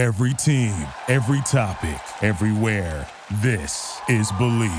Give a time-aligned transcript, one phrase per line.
[0.00, 0.72] Every team,
[1.08, 3.06] every topic, everywhere.
[3.42, 4.72] This is Believe.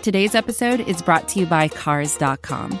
[0.00, 2.80] Today's episode is brought to you by Cars.com.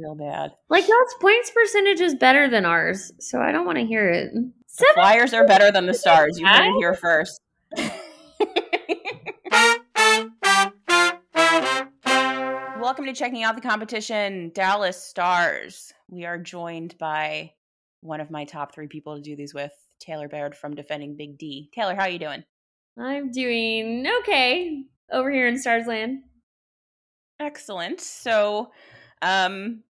[0.00, 0.52] Real bad.
[0.68, 4.32] Like y'all's points percentage is better than ours, so I don't want to hear it.
[4.32, 6.38] The Flyers are better than the Stars.
[6.38, 7.40] You heard it here first.
[12.80, 15.92] Welcome to checking out the competition, Dallas Stars.
[16.08, 17.54] We are joined by
[18.00, 21.38] one of my top three people to do these with, Taylor Baird from Defending Big
[21.38, 21.70] D.
[21.74, 22.44] Taylor, how are you doing?
[22.96, 26.18] I'm doing okay over here in Starsland.
[27.40, 28.00] Excellent.
[28.00, 28.70] So,
[29.22, 29.82] um,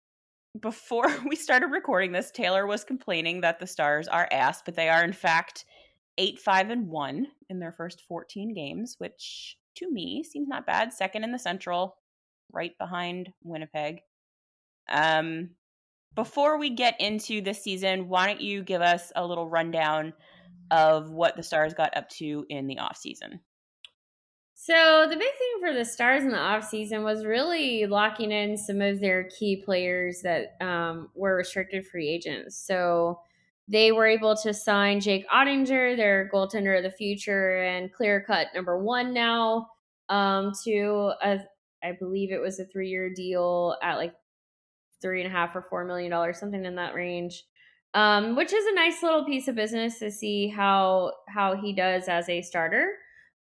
[0.60, 4.88] before we started recording this, Taylor was complaining that the Stars are ass, but they
[4.88, 5.64] are in fact
[6.16, 10.92] eight, five, and one in their first 14 games, which to me seems not bad.
[10.92, 11.96] Second in the Central,
[12.52, 14.00] right behind Winnipeg.
[14.90, 15.50] Um,
[16.14, 20.12] before we get into this season, why don't you give us a little rundown
[20.70, 23.40] of what the Stars got up to in the off season?
[24.68, 28.82] So the big thing for the Stars in the offseason was really locking in some
[28.82, 32.58] of their key players that um, were restricted free agents.
[32.66, 33.18] So
[33.66, 38.48] they were able to sign Jake Oettinger, their goaltender of the future, and clear cut
[38.54, 39.68] number one now
[40.10, 41.38] um, to a,
[41.82, 44.12] I believe it was a three year deal at like
[45.00, 47.42] three and a half or four million dollars, something in that range.
[47.94, 52.06] Um, which is a nice little piece of business to see how how he does
[52.06, 52.90] as a starter.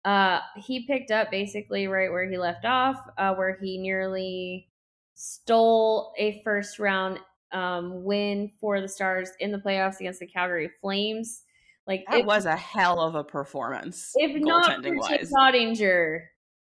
[0.06, 4.68] Uh, he picked up basically right where he left off, uh, where he nearly
[5.14, 7.18] stole a first round
[7.50, 11.42] um, win for the Stars in the playoffs against the Calgary Flames.
[11.88, 14.82] Like That if, was a hell of a performance, if not for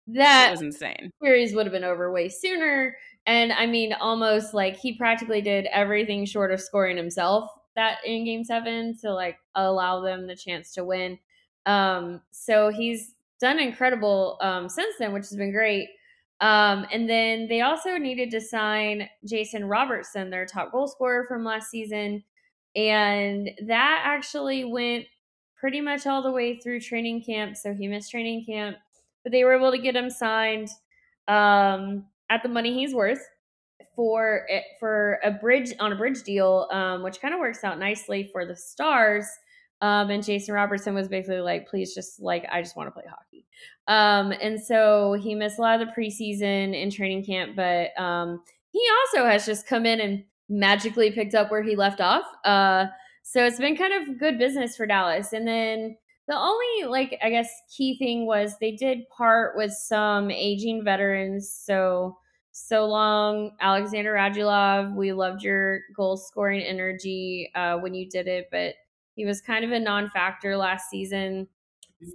[0.06, 1.10] That that was insane.
[1.20, 2.96] series would have been over way sooner.
[3.26, 8.24] And I mean, almost like he practically did everything short of scoring himself that in
[8.24, 11.18] game seven to like allow them the chance to win.
[11.66, 15.88] Um, so he's done incredible um, since then, which has been great.
[16.40, 21.44] Um, and then they also needed to sign Jason Robertson, their top goal scorer from
[21.44, 22.22] last season.
[22.74, 25.04] And that actually went
[25.56, 27.56] pretty much all the way through training camp.
[27.56, 28.76] So he missed training camp,
[29.22, 30.68] but they were able to get him signed
[31.28, 33.22] um, at the money he's worth
[33.94, 34.46] for
[34.80, 38.46] for a bridge on a bridge deal, um, which kind of works out nicely for
[38.46, 39.26] the Stars.
[39.82, 43.02] Um, and Jason Robertson was basically like, please just like, I just want to play
[43.10, 43.44] hockey.
[43.88, 48.40] Um, and so he missed a lot of the preseason in training camp, but um,
[48.70, 52.24] he also has just come in and magically picked up where he left off.
[52.44, 52.86] Uh,
[53.22, 55.32] so it's been kind of good business for Dallas.
[55.32, 55.96] And then
[56.28, 61.50] the only, like, I guess, key thing was they did part with some aging veterans.
[61.50, 62.16] So,
[62.52, 64.94] so long, Alexander Radulov.
[64.94, 68.74] We loved your goal scoring energy uh, when you did it, but
[69.14, 71.48] he was kind of a non factor last season.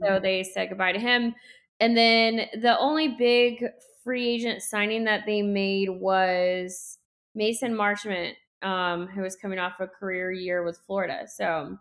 [0.02, 1.34] So they said goodbye to him.
[1.80, 3.64] And then the only big
[4.04, 6.98] free agent signing that they made was
[7.36, 11.26] Mason Marchment, um, who was coming off a career year with Florida.
[11.28, 11.78] So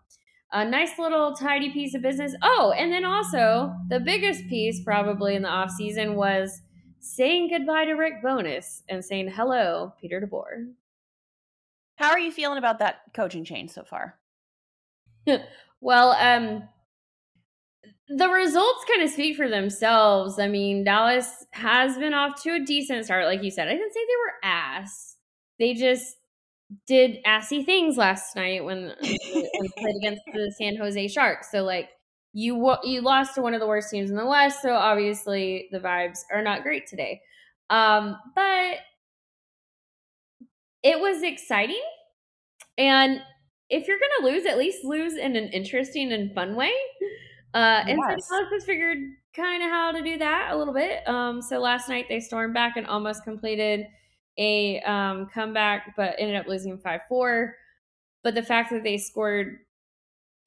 [0.51, 2.35] a nice little tidy piece of business.
[2.41, 6.61] Oh, and then also the biggest piece probably in the offseason was
[6.99, 10.71] saying goodbye to Rick Bowness and saying hello, Peter DeBoer.
[11.95, 14.19] How are you feeling about that coaching change so far?
[15.81, 16.63] well, um,
[18.09, 20.39] the results kind of speak for themselves.
[20.39, 23.67] I mean, Dallas has been off to a decent start, like you said.
[23.67, 25.17] I didn't say they were ass.
[25.59, 26.15] They just
[26.87, 31.51] did assy things last night when, when they played against the San Jose Sharks.
[31.51, 31.89] So, like,
[32.33, 35.79] you you lost to one of the worst teams in the West, so obviously the
[35.79, 37.21] vibes are not great today.
[37.69, 38.77] Um, but
[40.83, 41.81] it was exciting,
[42.77, 43.21] and
[43.69, 46.73] if you're gonna lose, at least lose in an interesting and fun way.
[47.53, 48.27] Uh, and Yes.
[48.29, 48.97] so Dallas has figured
[49.35, 51.07] kind of how to do that a little bit.
[51.07, 53.85] Um, so last night they stormed back and almost completed
[54.37, 57.55] a um, comeback, but ended up losing five four.
[58.23, 59.59] But the fact that they scored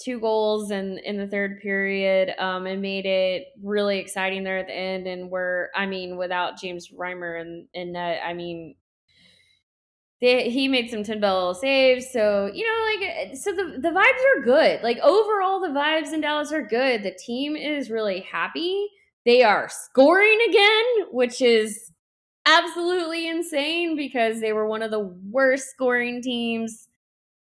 [0.02, 4.66] two goals in in the third period um, and made it really exciting there at
[4.66, 8.76] the end, and were I mean without James Reimer and and I mean
[10.20, 12.06] they, he made some 10 bell saves.
[12.12, 14.82] So, you know, like, so the, the vibes are good.
[14.82, 17.02] Like, overall, the vibes in Dallas are good.
[17.02, 18.88] The team is really happy.
[19.24, 21.90] They are scoring again, which is
[22.46, 25.00] absolutely insane because they were one of the
[25.30, 26.88] worst scoring teams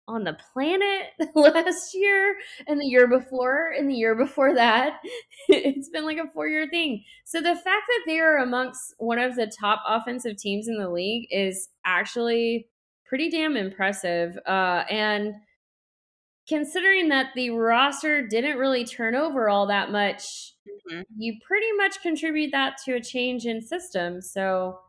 [0.09, 2.35] on the planet last year
[2.67, 4.99] and the year before and the year before that.
[5.47, 7.03] it's been like a four year thing.
[7.25, 10.89] So the fact that they are amongst one of the top offensive teams in the
[10.89, 12.67] league is actually
[13.05, 14.37] pretty damn impressive.
[14.45, 15.33] Uh, and
[16.47, 20.55] considering that the roster didn't really turn over all that much,
[20.91, 21.01] mm-hmm.
[21.17, 24.21] you pretty much contribute that to a change in system.
[24.21, 24.79] So,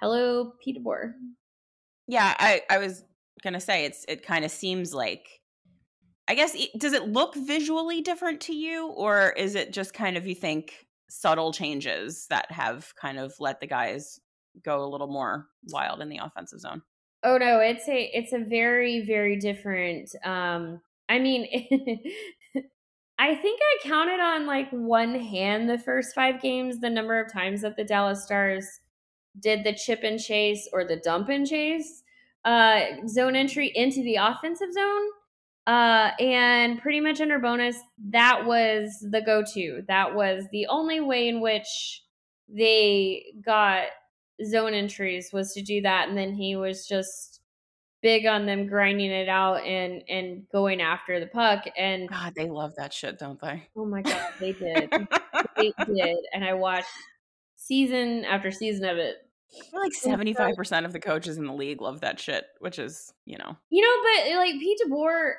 [0.00, 1.12] hello, Pete DeBoer.
[2.06, 3.04] Yeah, I, I was
[3.44, 5.28] gonna say it's it kind of seems like
[6.26, 10.26] I guess does it look visually different to you or is it just kind of
[10.26, 14.18] you think subtle changes that have kind of let the guys
[14.64, 16.82] go a little more wild in the offensive zone?
[17.22, 21.46] Oh no, it's a it's a very very different um I mean
[23.18, 27.32] I think I counted on like one hand the first 5 games the number of
[27.32, 28.66] times that the Dallas Stars
[29.38, 32.03] did the chip and chase or the dump and chase
[32.44, 35.08] uh, zone entry into the offensive zone.
[35.66, 37.78] Uh, and pretty much under Bowness,
[38.10, 39.82] that was the go to.
[39.88, 42.02] That was the only way in which
[42.48, 43.86] they got
[44.44, 46.08] zone entries was to do that.
[46.08, 47.40] And then he was just
[48.04, 52.50] big on them grinding it out and and going after the puck and god they
[52.50, 54.90] love that shit don't they oh my god they did
[55.56, 56.86] they did and i watched
[57.56, 59.16] season after season of it
[59.72, 63.12] like seventy five percent of the coaches in the league love that shit, which is
[63.24, 65.32] you know, you know, but like Pete DeBoer,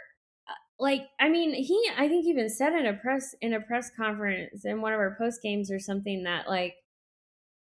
[0.47, 3.91] uh, like I mean, he I think even said in a press in a press
[3.95, 6.75] conference in one of our post games or something that like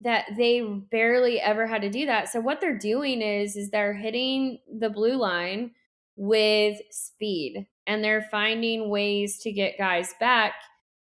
[0.01, 0.61] that they
[0.91, 2.29] barely ever had to do that.
[2.29, 5.71] So what they're doing is is they're hitting the blue line
[6.15, 10.53] with speed and they're finding ways to get guys back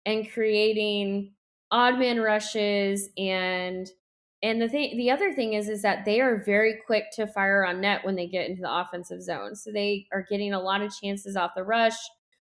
[0.05, 1.33] and creating
[1.71, 3.89] odd man rushes and
[4.43, 7.65] and the thing, the other thing is, is that they are very quick to fire
[7.65, 9.55] on net when they get into the offensive zone.
[9.55, 11.97] So they are getting a lot of chances off the rush,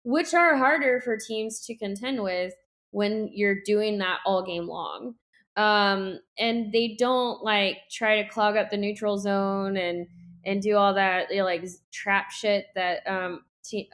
[0.03, 2.53] which are harder for teams to contend with
[2.91, 5.15] when you're doing that all game long.
[5.57, 10.07] Um, and they don't like try to clog up the neutral zone and
[10.45, 13.41] and do all that you know, like trap shit that um,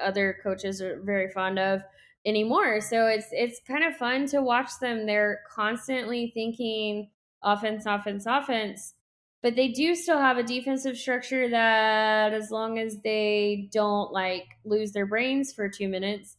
[0.00, 1.82] other coaches are very fond of
[2.26, 2.80] anymore.
[2.80, 5.06] So it's it's kind of fun to watch them.
[5.06, 7.10] They're constantly thinking
[7.42, 8.94] offense, offense, offense.
[9.42, 14.44] But they do still have a defensive structure that, as long as they don't like
[14.64, 16.36] lose their brains for two minutes,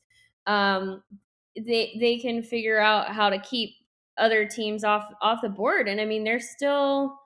[0.47, 1.03] um,
[1.55, 3.71] they they can figure out how to keep
[4.17, 5.89] other teams off off the board.
[5.89, 7.19] And I mean, they're still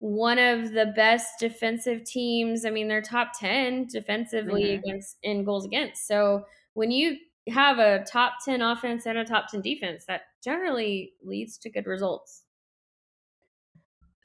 [0.00, 2.64] one of the best defensive teams.
[2.64, 4.82] I mean, they're top ten defensively mm-hmm.
[4.84, 6.08] against in goals against.
[6.08, 7.18] So when you
[7.50, 11.86] have a top 10 offense and a top 10 defense that generally leads to good
[11.86, 12.44] results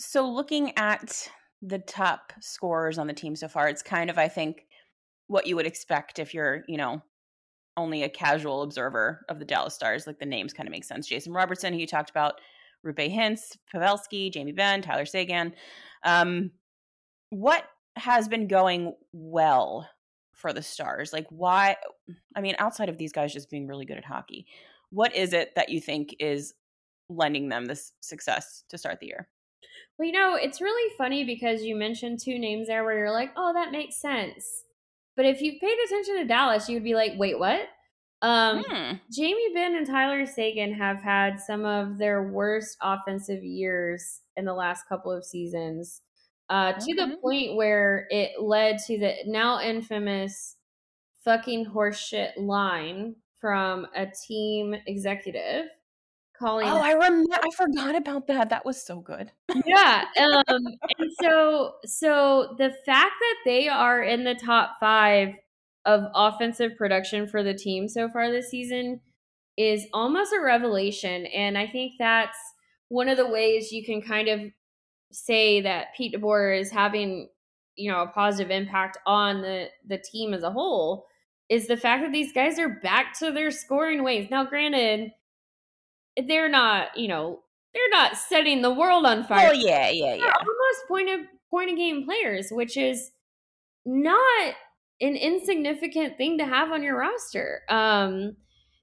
[0.04, 1.30] so looking at
[1.62, 4.66] the top scorers on the team so far, it's kind of I think
[5.28, 7.02] what you would expect if you're, you know,
[7.78, 10.06] only a casual observer of the Dallas Stars.
[10.06, 11.08] Like the names kind of make sense.
[11.08, 12.40] Jason Robertson, who you talked about,
[12.86, 15.54] Roope Hintz, Pavelski, Jamie Benn, Tyler Seguin.
[16.04, 16.52] Um,
[17.30, 17.64] what
[17.96, 19.90] has been going well
[20.34, 21.14] for the Stars?
[21.14, 21.78] Like, why?
[22.36, 24.46] I mean, outside of these guys just being really good at hockey,
[24.90, 26.54] what is it that you think is
[27.10, 29.30] lending them this success to start the year?
[29.98, 33.32] Well, you know, it's really funny because you mentioned two names there where you're like,
[33.38, 34.46] oh, that makes sense.
[35.16, 37.68] But if you've paid attention to Dallas, you would be like, wait, what?
[38.24, 38.94] Um, hmm.
[39.12, 44.54] Jamie Benn and Tyler Seguin have had some of their worst offensive years in the
[44.54, 46.02] last couple of seasons,
[46.50, 46.86] uh, okay.
[46.86, 50.56] to the point where it led to the now infamous
[51.26, 55.66] fucking horseshit line from a team executive
[56.38, 56.68] calling.
[56.68, 57.36] Oh, I remember.
[57.36, 58.50] I forgot about that.
[58.50, 59.32] That was so good.
[59.66, 60.06] yeah.
[60.20, 60.66] Um,
[60.98, 65.30] and so, so the fact that they are in the top five
[65.86, 69.02] of offensive production for the team so far this season
[69.58, 72.38] is almost a revelation, and I think that's
[72.90, 74.42] one of the ways you can kind of
[75.12, 77.30] say that Pete DeBoer is having,
[77.76, 81.06] you know, a positive impact on the the team as a whole
[81.50, 84.28] is the fact that these guys are back to their scoring ways.
[84.32, 85.12] Now, granted,
[86.28, 87.40] they're not, you know,
[87.74, 89.50] they're not setting the world on fire.
[89.50, 90.18] Oh yeah, yeah, yeah.
[90.18, 93.12] They're almost point of point of game players, which is
[93.86, 94.54] not
[95.02, 97.62] an insignificant thing to have on your roster.
[97.70, 98.38] Um,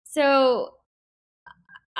[0.04, 0.75] so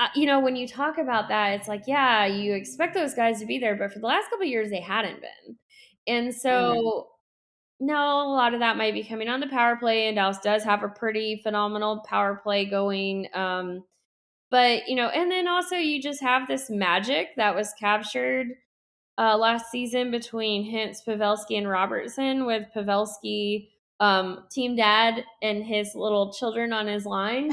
[0.01, 3.39] uh, you know, when you talk about that, it's like, yeah, you expect those guys
[3.39, 5.57] to be there, but for the last couple years, they hadn't been.
[6.07, 7.87] And so, mm-hmm.
[7.87, 10.65] no, a lot of that might be coming on the power play, and Dallas does
[10.65, 13.27] have a pretty phenomenal power play going.
[13.35, 13.85] Um,
[14.51, 18.49] but you know, and then also you just have this magic that was captured
[19.19, 23.69] uh, last season between Hintz, Pavelski, and Robertson, with Pavelski
[24.01, 27.53] um, team dad and his little children on his line.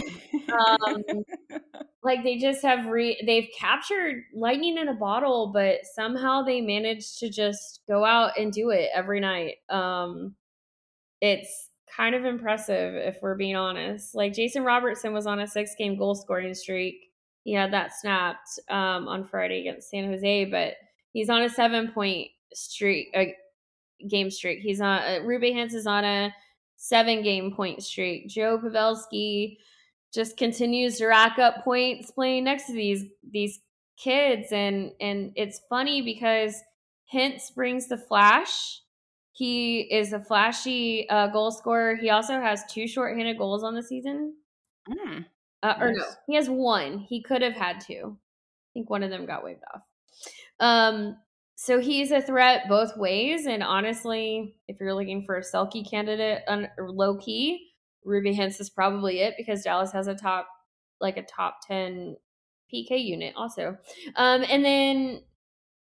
[0.49, 1.03] Um,
[2.03, 7.19] like they just have re they've captured lightning in a bottle, but somehow they managed
[7.19, 9.55] to just go out and do it every night.
[9.69, 10.35] Um,
[11.19, 11.66] it's
[11.97, 14.13] kind of impressive if we're being honest.
[14.13, 16.95] Like Jason Robertson was on a six game goal scoring streak.
[17.43, 20.73] He had that snapped um, on Friday against San Jose, but
[21.13, 23.35] he's on a seven point streak, a
[24.07, 24.59] game streak.
[24.59, 26.33] He's on uh, Roope Hintz is on a
[26.75, 28.27] seven game point streak.
[28.29, 29.57] Joe Pavelski
[30.13, 33.59] just continues to rack up points playing next to these these
[33.97, 36.55] kids, and and it's funny because
[37.11, 38.81] Hintz brings the flash.
[39.37, 41.95] He is a flashy uh, goal scorer.
[41.95, 44.33] He also has two shorthanded goals on the season.
[44.89, 45.25] Mm,
[45.61, 45.97] uh, or nice.
[45.99, 46.97] no, he has one.
[46.97, 48.17] He could have had two.
[48.17, 49.83] I think one of them got waved off.
[50.59, 51.17] Um,
[51.53, 53.45] so he's a threat both ways.
[53.45, 57.73] And honestly, if you're looking for a Selke candidate, un- low key,
[58.07, 60.47] Roope Hintz is probably it because Dallas has a top,
[60.99, 62.17] like a top 10
[62.73, 63.77] PK unit also.
[64.15, 65.21] Um, and then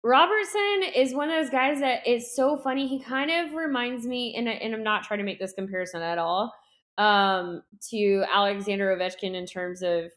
[0.06, 2.86] Robertson is one of those guys that is so funny.
[2.86, 6.20] He kind of reminds me, and, and I'm not trying to make this comparison at
[6.20, 6.54] all,
[7.00, 10.12] um, to Alexander Ovechkin in terms of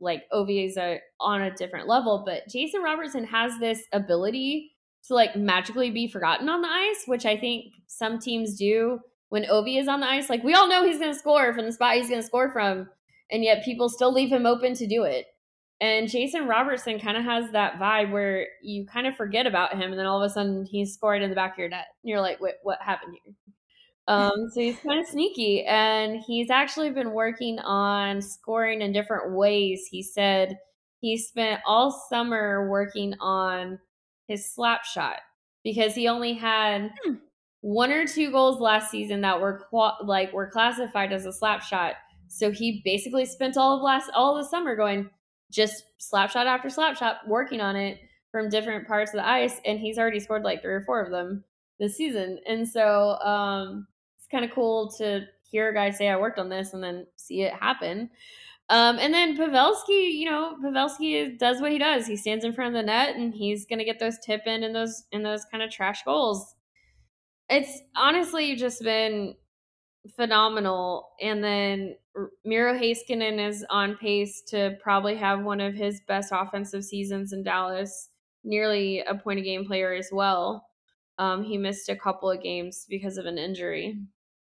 [0.00, 4.72] like Ovi is a, on a different level, but Jason Robertson has this ability
[5.08, 9.44] to like magically be forgotten on the ice, which I think some teams do when
[9.44, 10.30] Ovi is on the ice.
[10.30, 12.50] Like we all know he's going to score from the spot he's going to score
[12.50, 12.88] from,
[13.30, 15.26] and yet people still leave him open to do it.
[15.80, 19.90] And Jason Robertson kind of has that vibe where you kind of forget about him,
[19.90, 21.86] and then all of a sudden he's scored in the back of your net.
[22.02, 23.34] And you're like, wait, what happened here?
[24.08, 29.36] Um, so he's kind of sneaky, and he's actually been working on scoring in different
[29.36, 29.86] ways.
[29.88, 30.58] He said
[31.00, 33.78] he spent all summer working on
[34.26, 35.20] his slap shot
[35.62, 37.14] because he only had hmm.
[37.60, 39.66] one or two goals last season that were
[40.02, 41.94] like were classified as a slap shot.
[42.28, 45.08] So he basically spent all of last all of the summer going
[45.50, 47.98] just slap shot after slap shot, working on it
[48.30, 51.10] from different parts of the ice, and he's already scored like three or four of
[51.10, 51.44] them
[51.78, 52.38] this season.
[52.46, 53.86] And so um,
[54.18, 57.06] it's kind of cool to hear a guy say I worked on this and then
[57.16, 58.10] see it happen.
[58.70, 62.06] Um, and then Pavelski, you know, Pavelski does what he does.
[62.06, 64.74] He stands in front of the net and he's gonna get those tip in and
[64.74, 66.54] those in those kind of trash goals.
[67.48, 69.36] It's honestly just been
[70.16, 71.10] phenomenal.
[71.20, 71.96] And then
[72.44, 77.42] Miro Heiskanen is on pace to probably have one of his best offensive seasons in
[77.42, 78.08] Dallas,
[78.44, 80.66] nearly a point a game player as well.
[81.18, 83.98] Um, he missed a couple of games because of an injury.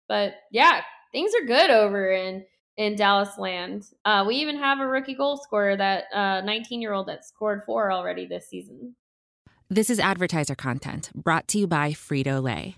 [0.07, 2.45] But yeah, things are good over in
[2.77, 3.83] in Dallas land.
[4.05, 7.61] Uh, we even have a rookie goal scorer, that 19 uh, year old that scored
[7.65, 8.95] four already this season.
[9.69, 12.77] This is advertiser content brought to you by Frito Lay.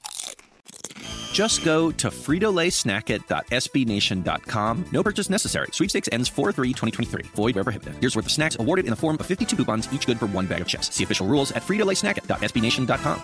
[1.33, 4.85] Just go to fritolaysnackit.sbnation.com.
[4.91, 5.67] No purchase necessary.
[5.71, 7.27] Sweepstakes ends 4-3-2023.
[7.27, 7.95] Void where prohibited.
[7.99, 10.45] Here's worth of snacks awarded in the form of 52 coupons, each good for one
[10.47, 10.93] bag of chips.
[10.93, 13.23] See official rules at fritolaysnackit.sbnation.com.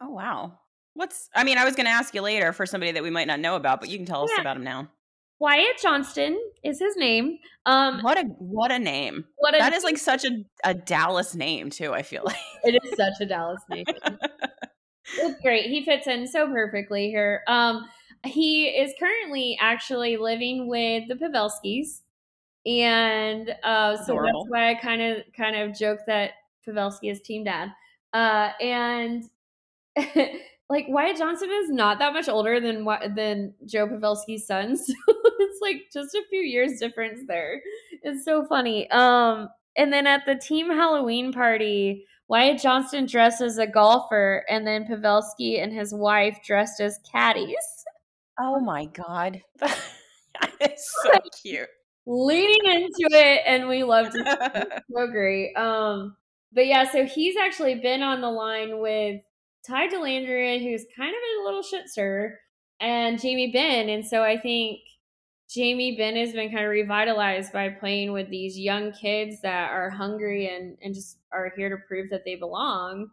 [0.00, 0.52] Oh, wow.
[0.94, 3.26] What's, I mean, I was going to ask you later for somebody that we might
[3.26, 4.88] not know about, but you can tell us about him now.
[5.40, 7.38] Wyatt Johnston is his name.
[7.64, 9.24] Um, what a what a name!
[9.38, 11.94] What a that is like such a, a Dallas name too.
[11.94, 13.86] I feel like it is such a Dallas name.
[15.18, 15.66] it's great.
[15.66, 17.42] He fits in so perfectly here.
[17.46, 17.86] Um,
[18.24, 22.00] he is currently actually living with the Pavelskis,
[22.66, 24.42] and uh, so Adorable.
[24.42, 26.32] that's why I kind of kind of joke that
[26.66, 27.70] Pavelski is team dad.
[28.12, 29.24] Uh, and
[30.68, 35.60] like Wyatt Johnston is not that much older than than Joe Pavelski's son, so it's
[35.62, 37.62] like just a few years difference there.
[38.02, 38.90] it's so funny.
[38.90, 44.64] Um, and then at the team Halloween party, Wyatt Johnston dressed as a golfer, and
[44.64, 47.56] then Pavelski and his wife dressed as caddies.
[48.38, 49.42] Oh my god,
[50.60, 51.10] it's so
[51.42, 51.68] cute.
[52.06, 54.68] Leading into it, and we loved it.
[54.96, 55.56] So great.
[55.56, 56.16] Um,
[56.52, 59.20] but yeah, so he's actually been on the line with
[59.66, 61.86] Ty Dellandrea, who's kind of a little shit
[62.80, 63.88] and Jamie Benn.
[63.88, 64.78] And so I think
[65.52, 69.90] Jamie Benn has been kind of revitalized by playing with these young kids that are
[69.90, 73.10] hungry and, and just are here to prove that they belong.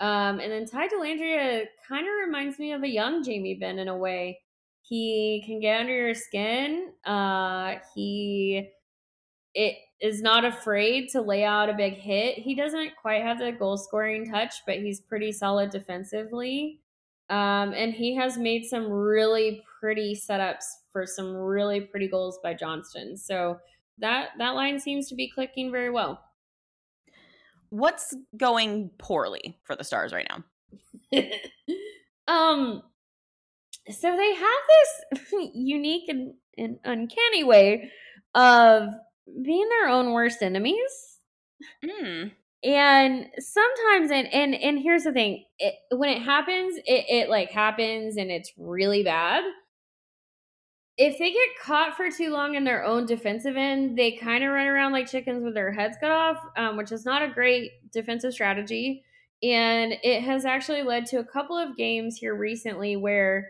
[0.00, 3.86] Um, and then Ty Dellandrea kind of reminds me of a young Jamie Benn in
[3.86, 4.40] a way.
[4.82, 6.92] He can get under your skin.
[7.04, 8.70] Uh, he
[9.54, 12.38] it is not afraid to lay out a big hit.
[12.38, 16.80] He doesn't quite have the goal scoring touch, but he's pretty solid defensively.
[17.30, 22.54] Um, and he has made some really pretty setups for some really pretty goals by
[22.54, 23.16] Johnston.
[23.16, 23.58] So
[23.98, 26.20] that that line seems to be clicking very well.
[27.68, 30.44] What's going poorly for the Stars right now?
[32.28, 32.82] um
[33.88, 37.90] so they have this unique and, and uncanny way
[38.34, 38.88] of
[39.42, 41.18] being their own worst enemies.
[41.84, 42.32] Mm.
[42.62, 47.50] And sometimes, and and and here's the thing: it, when it happens, it it like
[47.50, 49.44] happens, and it's really bad.
[50.98, 54.50] If they get caught for too long in their own defensive end, they kind of
[54.52, 57.70] run around like chickens with their heads cut off, um, which is not a great
[57.90, 59.02] defensive strategy.
[59.42, 63.48] And it has actually led to a couple of games here recently where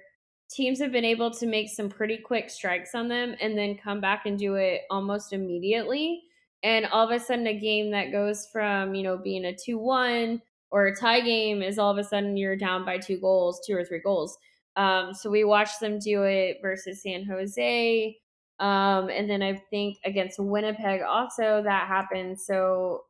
[0.49, 4.01] teams have been able to make some pretty quick strikes on them and then come
[4.01, 6.23] back and do it almost immediately.
[6.63, 9.79] And all of a sudden, a game that goes from, you know, being a 2
[9.79, 13.61] 1 or a tie game is all of a sudden you're down by two goals,
[13.67, 14.37] two or three goals.
[14.77, 18.17] Um, so we watched them do it versus San Jose.
[18.61, 22.39] Um, and then I think against Winnipeg also that happened.
[22.41, 23.05] So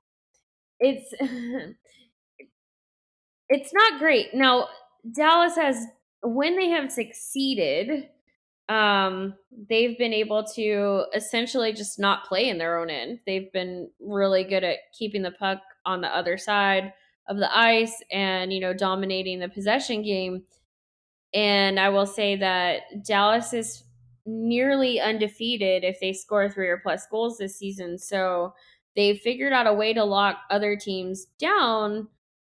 [0.78, 1.12] it's
[3.48, 4.32] it's not great.
[4.32, 4.68] Now
[5.14, 5.84] Dallas has
[6.22, 8.08] when they have succeeded,
[8.70, 9.34] um,
[9.68, 13.18] they've been able to essentially just not play in their own end.
[13.26, 16.92] They've been really good at keeping the puck on the other side
[17.26, 20.44] of the ice and, you know, dominating the possession game.
[21.34, 23.82] And I will say that Dallas is
[24.24, 27.98] nearly undefeated if they score three or plus goals this season.
[27.98, 28.54] So
[28.94, 32.06] they've figured out a way to lock other teams down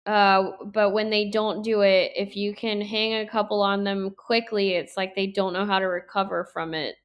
[0.05, 4.11] uh, but when they don't do it, if you can hang a couple on them
[4.17, 6.95] quickly, it's like they don't know how to recover from it.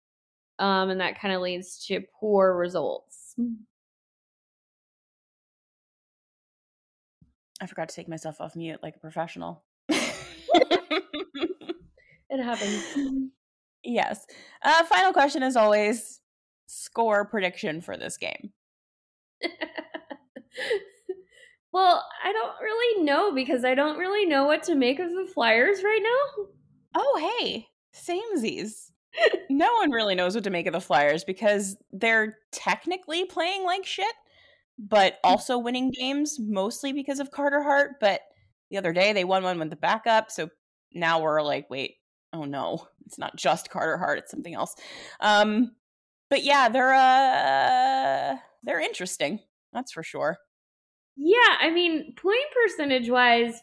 [0.58, 3.34] Um, and that kind of leads to poor results.
[7.60, 9.62] I forgot to take myself off mute like a professional.
[9.88, 10.02] it
[12.30, 13.30] happens.
[13.84, 14.26] yes.
[14.62, 16.20] Uh, final question, as always
[16.66, 18.52] score prediction for this game.
[21.76, 25.30] Well, I don't really know because I don't really know what to make of the
[25.30, 26.46] Flyers right now.
[26.94, 28.92] Oh, hey, samesies.
[29.50, 33.84] no one really knows what to make of the Flyers because they're technically playing like
[33.84, 34.14] shit,
[34.78, 35.30] but hmm.
[35.30, 37.96] also winning games mostly because of Carter Hart.
[38.00, 38.22] But
[38.70, 40.48] the other day they won one with the backup, so
[40.94, 41.96] now we're like, wait,
[42.32, 44.74] oh no, it's not just Carter Hart, it's something else.
[45.20, 45.72] Um,
[46.30, 49.40] but yeah, they're uh, they're interesting.
[49.74, 50.38] That's for sure.
[51.16, 53.60] Yeah, I mean, point percentage wise,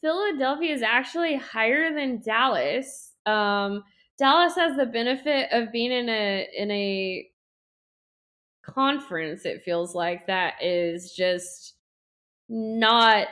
[0.00, 3.12] Philadelphia is actually higher than Dallas.
[3.26, 3.84] Um,
[4.18, 7.28] Dallas has the benefit of being in a in a
[8.64, 9.44] conference.
[9.44, 11.74] It feels like that is just
[12.48, 13.28] not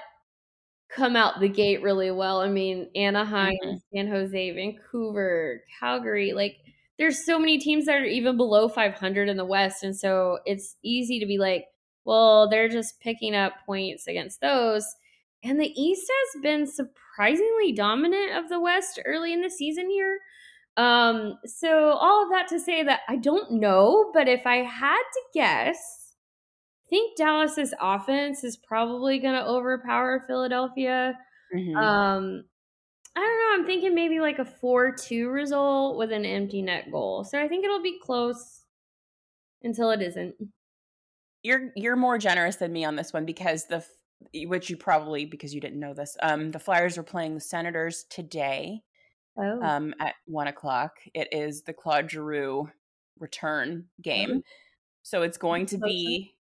[0.89, 2.41] come out the gate really well.
[2.41, 3.97] I mean, Anaheim, mm-hmm.
[3.97, 6.57] San Jose, Vancouver, Calgary, like
[6.99, 10.77] there's so many teams that are even below 500 in the West, and so it's
[10.85, 11.67] easy to be like,
[12.05, 14.87] well, they're just picking up points against those.
[15.43, 20.19] And the East has been surprisingly dominant of the West early in the season here.
[20.77, 24.97] Um, so all of that to say that I don't know, but if I had
[24.97, 26.15] to guess,
[26.87, 31.19] I think Dallas's offense is probably going to overpower Philadelphia.
[31.55, 31.77] Mm-hmm.
[31.77, 32.45] Um,
[33.17, 33.55] I don't know.
[33.55, 37.25] I'm thinking maybe like a 4 2 result with an empty net goal.
[37.25, 38.63] So I think it'll be close
[39.63, 40.35] until it isn't
[41.42, 43.85] you're you're more generous than me on this one because the
[44.46, 46.16] which you probably because you didn't know this.
[46.22, 48.83] Um, the Flyers are playing the Senators today.
[49.38, 49.62] Oh.
[49.62, 50.96] Um, at one o'clock.
[51.14, 52.68] It is the Claude Giroux
[53.18, 54.38] return game, mm-hmm.
[55.03, 56.35] so it's going to be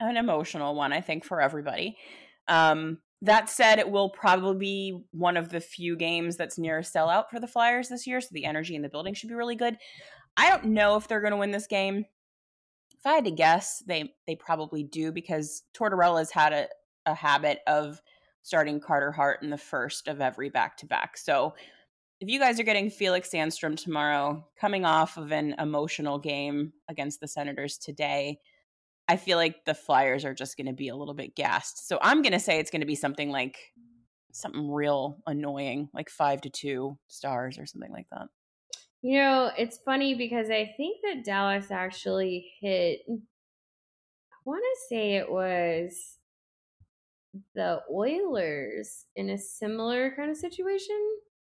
[0.00, 1.96] an emotional one, I think, for everybody.
[2.48, 6.82] Um, that said, it will probably be one of the few games that's near a
[6.82, 9.56] sellout for the Flyers this year, so the energy in the building should be really
[9.56, 9.78] good.
[10.36, 12.04] I don't know if they're going to win this game
[13.04, 16.68] if I had to guess, they they probably do because Tortorella's had a,
[17.04, 18.00] a habit of
[18.42, 21.18] starting Carter Hart in the first of every back to back.
[21.18, 21.54] So
[22.20, 27.20] if you guys are getting Felix Sandstrom tomorrow, coming off of an emotional game against
[27.20, 28.38] the Senators today,
[29.06, 31.86] I feel like the Flyers are just going to be a little bit gassed.
[31.86, 33.58] So I'm going to say it's going to be something like
[34.32, 38.28] something real annoying, like five to two stars or something like that.
[39.06, 43.12] You know, it's funny because I think that Dallas actually hit, I
[44.46, 46.16] want to say it was
[47.54, 50.96] the Oilers in a similar kind of situation.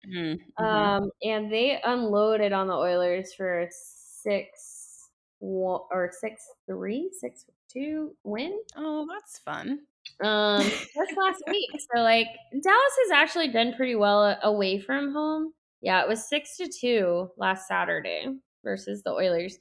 [0.10, 0.64] Mm-hmm.
[0.64, 5.10] Um, and they unloaded on the Oilers for a six
[5.40, 8.62] one, or six three, six two win.
[8.78, 9.80] Oh, that's fun.
[10.24, 11.70] Um, just last week.
[11.94, 15.52] So like Dallas has actually done pretty well away from home.
[15.82, 18.28] Yeah, it was six to two last Saturday
[18.64, 19.58] versus the Oilers,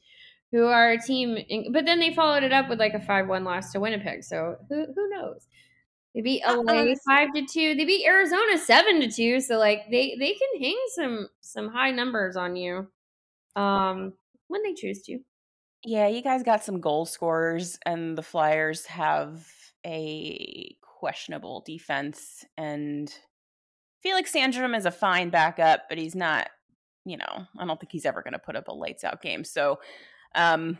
[0.52, 1.36] who are a team.
[1.48, 4.24] In, but then they followed it up with like a five-one loss to Winnipeg.
[4.24, 5.46] So who who knows?
[6.14, 7.74] They beat LA five to two.
[7.74, 9.40] They beat Arizona seven to two.
[9.40, 12.88] So like they they can hang some some high numbers on you,
[13.56, 14.12] um,
[14.48, 15.18] when they choose to.
[15.84, 19.46] Yeah, you guys got some goal scorers, and the Flyers have
[19.86, 22.44] a questionable defense.
[22.58, 23.12] And
[24.02, 26.48] Felix Sandstrom is a fine backup, but he's not.
[27.04, 29.42] You know, I don't think he's ever going to put up a lights out game.
[29.42, 29.80] So,
[30.34, 30.78] um,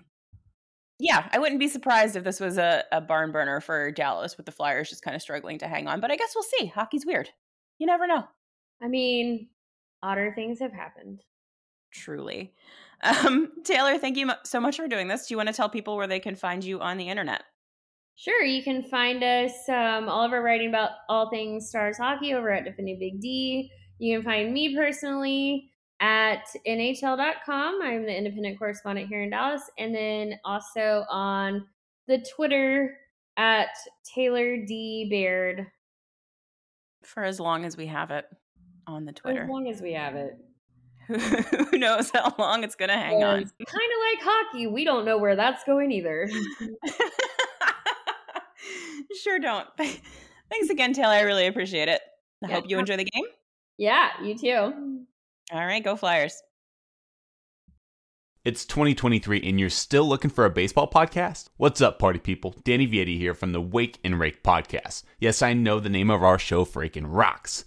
[0.99, 4.45] yeah, I wouldn't be surprised if this was a, a barn burner for Dallas with
[4.45, 6.01] the Flyers just kind of struggling to hang on.
[6.01, 6.67] But I guess we'll see.
[6.67, 7.31] Hockey's weird.
[7.79, 8.25] You never know.
[8.83, 9.49] I mean,
[10.03, 11.23] odder things have happened.
[11.93, 12.55] Truly.
[13.03, 15.27] Um, Taylor, thank you so much for doing this.
[15.27, 17.45] Do you want to tell people where they can find you on the internet?
[18.21, 22.35] Sure, you can find us um, all of our writing about all things Stars hockey
[22.35, 23.71] over at Defending Big D.
[23.97, 27.81] You can find me personally at NHL.com.
[27.83, 29.63] I'm the independent correspondent here in Dallas.
[29.79, 31.67] And then also on
[32.09, 32.95] the Twitter
[33.39, 33.71] at
[34.15, 35.09] Taylor D.
[35.11, 35.67] Baird.
[37.03, 38.27] For as long as we have it
[38.87, 39.45] on the Twitter.
[39.45, 40.37] As long as we have it.
[41.71, 43.39] Who knows how long it's going to hang on?
[43.39, 44.67] Kind of like hockey.
[44.67, 46.29] We don't know where that's going either.
[49.15, 49.67] sure don't.
[49.77, 51.15] Thanks again, Taylor.
[51.15, 52.01] I really appreciate it.
[52.45, 52.55] I yeah.
[52.55, 53.25] hope you enjoy the game.
[53.79, 55.05] Yeah, you too.
[55.53, 56.43] All right, go Flyers.
[58.43, 61.51] It's 2023 and you're still looking for a baseball podcast?
[61.59, 62.55] What's up, party people?
[62.65, 65.03] Danny Vietti here from the Wake and Rake podcast.
[65.19, 67.67] Yes, I know the name of our show freaking rocks.